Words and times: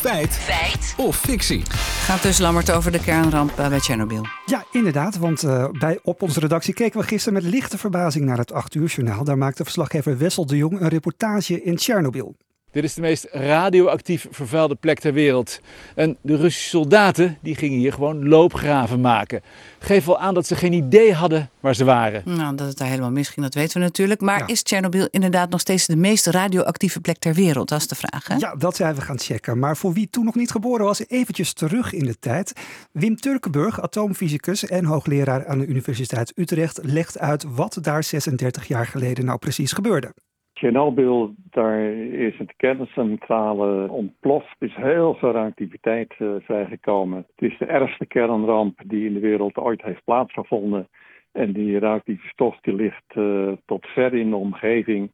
Feit. 0.00 0.32
Feit. 0.32 0.94
Of 0.96 1.16
fictie. 1.16 1.62
Gaat 2.04 2.22
dus 2.22 2.38
Lammert 2.38 2.70
over 2.70 2.92
de 2.92 3.00
kernramp 3.00 3.58
eh, 3.58 3.68
bij 3.68 3.78
Tsjernobyl. 3.78 4.26
Ja, 4.46 4.64
inderdaad. 4.72 5.18
Want 5.18 5.44
uh, 5.44 5.68
bij, 5.70 5.98
op 6.02 6.22
onze 6.22 6.40
redactie 6.40 6.74
keken 6.74 7.00
we 7.00 7.06
gisteren 7.06 7.42
met 7.42 7.52
lichte 7.52 7.78
verbazing 7.78 8.24
naar 8.24 8.38
het 8.38 8.52
8 8.52 8.74
uur 8.74 8.86
journaal. 8.86 9.24
Daar 9.24 9.38
maakte 9.38 9.62
verslaggever 9.64 10.18
Wessel 10.18 10.46
de 10.46 10.56
Jong 10.56 10.80
een 10.80 10.88
reportage 10.88 11.62
in 11.62 11.76
Tsjernobyl. 11.76 12.34
Dit 12.70 12.84
is 12.84 12.94
de 12.94 13.00
meest 13.00 13.26
radioactief 13.30 14.26
vervuilde 14.30 14.74
plek 14.74 14.98
ter 15.00 15.12
wereld. 15.12 15.60
En 15.94 16.16
de 16.22 16.36
Russische 16.36 16.68
soldaten 16.68 17.38
die 17.42 17.54
gingen 17.54 17.78
hier 17.78 17.92
gewoon 17.92 18.28
loopgraven 18.28 19.00
maken. 19.00 19.42
Geef 19.78 20.04
wel 20.04 20.18
aan 20.18 20.34
dat 20.34 20.46
ze 20.46 20.56
geen 20.56 20.72
idee 20.72 21.14
hadden 21.14 21.50
waar 21.60 21.74
ze 21.74 21.84
waren. 21.84 22.22
Nou, 22.24 22.56
dat 22.56 22.66
het 22.66 22.78
daar 22.78 22.88
helemaal 22.88 23.10
misging, 23.10 23.44
dat 23.44 23.54
weten 23.54 23.78
we 23.78 23.84
natuurlijk. 23.84 24.20
Maar 24.20 24.50
is 24.50 24.62
Tsjernobyl 24.62 25.08
inderdaad 25.10 25.50
nog 25.50 25.60
steeds 25.60 25.86
de 25.86 25.96
meest 25.96 26.26
radioactieve 26.26 27.00
plek 27.00 27.18
ter 27.18 27.34
wereld? 27.34 27.68
Dat 27.68 27.80
is 27.80 27.86
de 27.86 27.94
vraag, 27.94 28.26
hè? 28.26 28.36
Ja, 28.36 28.54
dat 28.54 28.76
zijn 28.76 28.94
we 28.94 29.00
gaan 29.00 29.18
checken. 29.18 29.58
Maar 29.58 29.76
voor 29.76 29.92
wie 29.92 30.08
toen 30.10 30.24
nog 30.24 30.34
niet 30.34 30.50
geboren 30.50 30.84
was, 30.84 31.08
eventjes 31.08 31.52
terug 31.52 31.92
in 31.92 32.04
de 32.04 32.18
tijd. 32.18 32.52
Wim 32.92 33.16
Turkenburg, 33.16 33.80
atoomfysicus 33.80 34.66
en 34.66 34.84
hoogleraar 34.84 35.46
aan 35.46 35.58
de 35.58 35.66
Universiteit 35.66 36.32
Utrecht, 36.36 36.78
legt 36.82 37.18
uit 37.18 37.44
wat 37.54 37.78
daar 37.80 38.04
36 38.04 38.68
jaar 38.68 38.86
geleden 38.86 39.24
nou 39.24 39.38
precies 39.38 39.72
gebeurde. 39.72 40.12
Chernobyl, 40.60 41.34
daar 41.50 41.80
is 41.94 42.38
het 42.38 42.56
kerncentrale 42.56 43.90
ontploft. 43.90 44.56
Er 44.58 44.66
is 44.66 44.74
heel 44.74 45.14
veel 45.14 45.36
activiteit 45.36 46.14
uh, 46.18 46.34
vrijgekomen. 46.40 47.26
Het 47.36 47.50
is 47.50 47.58
de 47.58 47.64
ergste 47.64 48.06
kernramp 48.06 48.80
die 48.84 49.06
in 49.06 49.14
de 49.14 49.20
wereld 49.20 49.56
ooit 49.56 49.82
heeft 49.82 50.04
plaatsgevonden. 50.04 50.88
En 51.32 51.52
die 51.52 51.72
radioactieve 51.72 52.28
stof 52.28 52.60
die 52.60 52.74
ligt 52.74 53.14
uh, 53.14 53.52
tot 53.66 53.86
ver 53.86 54.14
in 54.14 54.30
de 54.30 54.36
omgeving. 54.36 55.10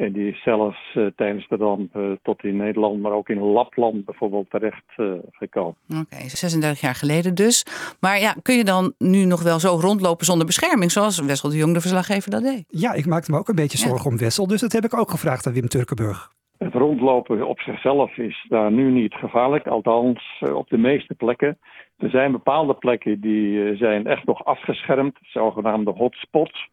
En 0.00 0.12
die 0.12 0.28
is 0.28 0.42
zelfs 0.42 0.94
uh, 0.94 1.06
tijdens 1.16 1.48
de 1.48 1.56
ramp 1.56 1.96
uh, 1.96 2.12
tot 2.22 2.44
in 2.44 2.56
Nederland, 2.56 3.00
maar 3.00 3.12
ook 3.12 3.28
in 3.28 3.38
Lapland 3.38 4.04
bijvoorbeeld 4.04 4.50
terecht 4.50 4.84
uh, 4.96 5.12
gekomen. 5.30 5.74
Oké, 5.90 6.00
okay, 6.00 6.28
36 6.28 6.80
jaar 6.80 6.94
geleden 6.94 7.34
dus. 7.34 7.66
Maar 8.00 8.18
ja, 8.18 8.34
kun 8.42 8.56
je 8.56 8.64
dan 8.64 8.94
nu 8.98 9.24
nog 9.24 9.42
wel 9.42 9.58
zo 9.58 9.78
rondlopen 9.80 10.26
zonder 10.26 10.46
bescherming, 10.46 10.90
zoals 10.90 11.20
Wessel 11.20 11.48
de 11.48 11.56
Jong, 11.56 11.74
de 11.74 11.80
verslaggever, 11.80 12.30
dat 12.30 12.42
deed? 12.42 12.64
Ja, 12.68 12.92
ik 12.92 13.06
maakte 13.06 13.30
me 13.30 13.38
ook 13.38 13.48
een 13.48 13.54
beetje 13.54 13.78
zorgen 13.78 14.04
ja. 14.04 14.10
om 14.10 14.18
Wessel, 14.18 14.46
dus 14.46 14.60
dat 14.60 14.72
heb 14.72 14.84
ik 14.84 14.98
ook 14.98 15.10
gevraagd 15.10 15.46
aan 15.46 15.52
Wim 15.52 15.68
Turkenburg. 15.68 16.30
Het 16.58 16.74
rondlopen 16.74 17.48
op 17.48 17.60
zichzelf 17.60 18.16
is 18.16 18.46
daar 18.48 18.72
nu 18.72 18.90
niet 18.90 19.14
gevaarlijk, 19.14 19.66
althans 19.66 20.42
op 20.54 20.68
de 20.68 20.78
meeste 20.78 21.14
plekken. 21.14 21.58
Er 21.98 22.10
zijn 22.10 22.32
bepaalde 22.32 22.74
plekken 22.74 23.20
die 23.20 23.76
zijn 23.76 24.06
echt 24.06 24.26
nog 24.26 24.44
afgeschermd, 24.44 25.18
zogenaamde 25.20 25.90
hotspots. 25.90 26.68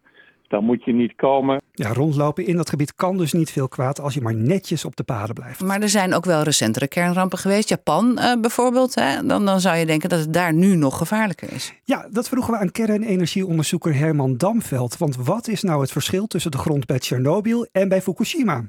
Daar 0.47 0.63
moet 0.63 0.83
je 0.83 0.93
niet 0.93 1.15
komen. 1.15 1.61
Ja, 1.83 1.93
rondlopen 1.93 2.45
in 2.45 2.55
dat 2.55 2.69
gebied 2.69 2.95
kan 2.95 3.17
dus 3.17 3.33
niet 3.33 3.51
veel 3.51 3.67
kwaad 3.67 3.99
als 4.01 4.13
je 4.13 4.21
maar 4.21 4.35
netjes 4.35 4.85
op 4.85 4.95
de 4.95 5.03
paden 5.03 5.35
blijft. 5.35 5.63
Maar 5.63 5.81
er 5.81 5.89
zijn 5.89 6.13
ook 6.13 6.25
wel 6.25 6.43
recentere 6.43 6.87
kernrampen 6.87 7.37
geweest. 7.37 7.69
Japan 7.69 8.17
uh, 8.19 8.41
bijvoorbeeld. 8.41 8.95
Hè? 8.95 9.25
Dan, 9.25 9.45
dan 9.45 9.59
zou 9.59 9.77
je 9.77 9.85
denken 9.85 10.09
dat 10.09 10.19
het 10.19 10.33
daar 10.33 10.53
nu 10.53 10.75
nog 10.75 10.97
gevaarlijker 10.97 11.51
is. 11.51 11.81
Ja, 11.83 12.07
dat 12.11 12.29
vroegen 12.29 12.53
we 12.53 12.59
aan 12.59 12.71
kernenergieonderzoeker 12.71 13.95
Herman 13.95 14.37
Damveld. 14.37 14.97
Want 14.97 15.15
wat 15.25 15.47
is 15.47 15.63
nou 15.63 15.81
het 15.81 15.91
verschil 15.91 16.27
tussen 16.27 16.51
de 16.51 16.57
grond 16.57 16.85
bij 16.85 16.99
Tsjernobyl 16.99 17.67
en 17.71 17.89
bij 17.89 18.01
Fukushima? 18.01 18.63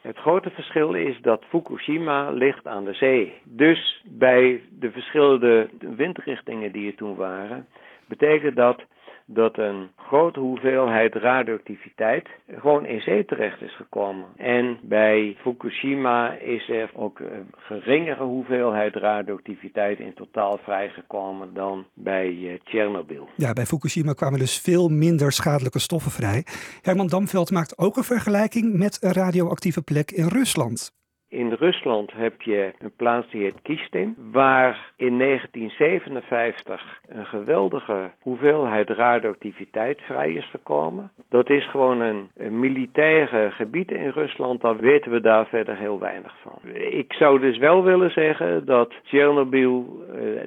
Het 0.00 0.16
grote 0.16 0.50
verschil 0.50 0.94
is 0.94 1.20
dat 1.20 1.44
Fukushima 1.48 2.30
ligt 2.30 2.66
aan 2.66 2.84
de 2.84 2.94
zee. 2.94 3.32
Dus 3.44 4.04
bij 4.04 4.62
de 4.70 4.90
verschillende 4.90 5.68
windrichtingen 5.96 6.72
die 6.72 6.90
er 6.90 6.96
toen 6.96 7.16
waren, 7.16 7.66
betekent 8.06 8.56
dat 8.56 8.82
dat 9.26 9.58
een 9.58 9.90
grote 9.96 10.40
hoeveelheid 10.40 11.14
radioactiviteit 11.14 12.28
gewoon 12.58 12.86
in 12.86 13.00
zee 13.00 13.24
terecht 13.24 13.62
is 13.62 13.76
gekomen. 13.76 14.26
En 14.36 14.78
bij 14.82 15.36
Fukushima 15.40 16.32
is 16.32 16.68
er 16.68 16.90
ook 16.94 17.18
een 17.18 17.50
geringere 17.56 18.24
hoeveelheid 18.24 18.94
radioactiviteit 18.94 19.98
in 19.98 20.14
totaal 20.14 20.58
vrijgekomen 20.58 21.54
dan 21.54 21.86
bij 21.94 22.60
Tsjernobyl. 22.64 23.28
Ja, 23.36 23.52
bij 23.52 23.66
Fukushima 23.66 24.12
kwamen 24.12 24.38
dus 24.38 24.60
veel 24.60 24.88
minder 24.88 25.32
schadelijke 25.32 25.78
stoffen 25.78 26.10
vrij. 26.10 26.44
Herman 26.82 27.06
Damveld 27.06 27.50
maakt 27.50 27.78
ook 27.78 27.96
een 27.96 28.04
vergelijking 28.04 28.78
met 28.78 29.02
een 29.02 29.12
radioactieve 29.12 29.82
plek 29.82 30.10
in 30.10 30.28
Rusland. 30.28 30.92
In 31.34 31.52
Rusland 31.52 32.12
heb 32.12 32.42
je 32.42 32.72
een 32.78 32.92
plaats 32.96 33.30
die 33.30 33.42
heet 33.42 33.62
Kistin, 33.62 34.16
waar 34.32 34.92
in 34.96 35.18
1957 35.18 37.00
een 37.08 37.26
geweldige 37.26 38.10
hoeveelheid 38.20 38.90
radioactiviteit 38.90 40.00
vrij 40.00 40.32
is 40.32 40.50
gekomen. 40.50 41.10
Dat 41.28 41.50
is 41.50 41.70
gewoon 41.70 42.00
een, 42.00 42.28
militaire 42.60 43.50
gebied 43.50 43.90
in 43.90 44.08
Rusland, 44.08 44.60
dan 44.60 44.76
weten 44.76 45.10
we 45.10 45.20
daar 45.20 45.46
verder 45.46 45.76
heel 45.76 45.98
weinig 45.98 46.36
van. 46.42 46.70
Ik 46.74 47.12
zou 47.12 47.40
dus 47.40 47.58
wel 47.58 47.82
willen 47.82 48.10
zeggen 48.10 48.64
dat 48.64 48.94
Tsjernobyl, 49.04 50.04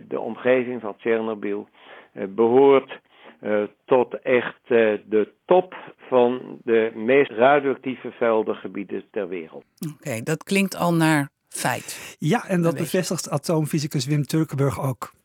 de 0.08 0.20
omgeving 0.20 0.82
van 0.82 0.96
Tsjernobyl, 0.96 1.68
behoort 2.30 3.00
uh, 3.42 3.64
tot 3.86 4.22
echt 4.22 4.60
de 4.68 5.32
radioactieve 7.58 8.12
veldengebieden 8.12 9.04
ter 9.12 9.28
wereld. 9.28 9.64
Oké, 9.80 9.94
okay, 9.94 10.22
dat 10.22 10.44
klinkt 10.44 10.76
al 10.76 10.94
naar 10.94 11.30
feit. 11.50 12.16
Ja, 12.20 12.48
en 12.48 12.62
dat 12.62 12.78
bevestigt 12.78 13.30
atoomfysicus 13.30 14.06
Wim 14.06 14.24
Turkenburg 14.24 14.82
ook. 14.82 15.16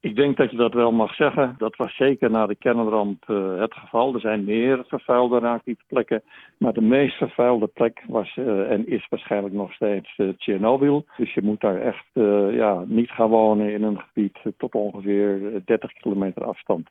Ik 0.00 0.16
denk 0.16 0.36
dat 0.36 0.50
je 0.50 0.56
dat 0.56 0.72
wel 0.72 0.92
mag 0.92 1.14
zeggen. 1.14 1.54
Dat 1.58 1.76
was 1.76 1.96
zeker 1.96 2.30
na 2.30 2.46
de 2.46 2.54
kernramp 2.54 3.24
uh, 3.28 3.60
het 3.60 3.74
geval. 3.74 4.14
Er 4.14 4.20
zijn 4.20 4.44
meer 4.44 4.84
vervuilde 4.88 5.34
radioactieve 5.34 5.82
plekken. 5.86 6.22
Maar 6.58 6.72
de 6.72 6.80
meest 6.80 7.16
vervuilde 7.16 7.66
plek 7.66 8.02
was 8.06 8.36
uh, 8.36 8.70
en 8.70 8.88
is 8.88 9.06
waarschijnlijk 9.08 9.54
nog 9.54 9.72
steeds 9.72 10.18
uh, 10.18 10.28
Tsjernobyl. 10.36 11.04
Dus 11.16 11.34
je 11.34 11.42
moet 11.42 11.60
daar 11.60 11.80
echt 11.80 12.06
ja, 12.54 12.84
niet 12.86 13.10
gaan 13.10 13.28
wonen 13.28 13.72
in 13.72 13.82
een 13.82 13.98
gebied 13.98 14.38
tot 14.56 14.74
ongeveer 14.74 15.62
30 15.64 15.92
kilometer 15.92 16.44
afstand. 16.44 16.88